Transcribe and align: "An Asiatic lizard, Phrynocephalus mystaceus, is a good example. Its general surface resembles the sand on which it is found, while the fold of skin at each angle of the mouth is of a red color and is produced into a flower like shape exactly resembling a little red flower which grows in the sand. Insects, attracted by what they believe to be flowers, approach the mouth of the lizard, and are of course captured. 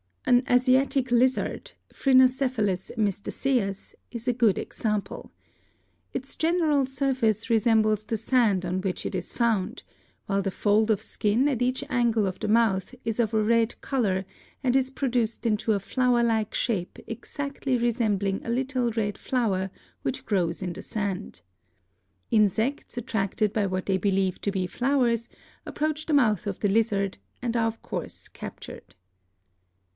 "An 0.25 0.43
Asiatic 0.49 1.11
lizard, 1.11 1.73
Phrynocephalus 1.93 2.91
mystaceus, 2.97 3.93
is 4.11 4.27
a 4.27 4.33
good 4.33 4.57
example. 4.57 5.31
Its 6.13 6.35
general 6.35 6.85
surface 6.85 7.49
resembles 7.49 8.05
the 8.05 8.17
sand 8.17 8.65
on 8.65 8.81
which 8.81 9.05
it 9.05 9.13
is 9.13 9.33
found, 9.33 9.83
while 10.25 10.41
the 10.41 10.49
fold 10.49 10.89
of 10.89 11.01
skin 11.01 11.47
at 11.47 11.61
each 11.61 11.83
angle 11.89 12.25
of 12.25 12.39
the 12.39 12.47
mouth 12.47 12.95
is 13.03 13.19
of 13.19 13.33
a 13.33 13.43
red 13.43 13.79
color 13.81 14.25
and 14.63 14.75
is 14.75 14.89
produced 14.89 15.45
into 15.45 15.73
a 15.73 15.79
flower 15.79 16.23
like 16.23 16.53
shape 16.53 16.97
exactly 17.05 17.77
resembling 17.77 18.43
a 18.43 18.49
little 18.49 18.89
red 18.93 19.17
flower 19.17 19.69
which 20.01 20.25
grows 20.25 20.63
in 20.63 20.73
the 20.73 20.81
sand. 20.81 21.41
Insects, 22.31 22.97
attracted 22.97 23.53
by 23.53 23.67
what 23.67 23.85
they 23.85 23.97
believe 23.97 24.39
to 24.41 24.51
be 24.51 24.65
flowers, 24.65 25.29
approach 25.65 26.05
the 26.07 26.13
mouth 26.13 26.47
of 26.47 26.59
the 26.61 26.69
lizard, 26.69 27.17
and 27.41 27.55
are 27.55 27.67
of 27.67 27.81
course 27.83 28.27
captured. 28.29 28.95